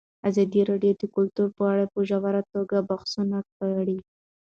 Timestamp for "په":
1.57-1.63, 1.93-1.99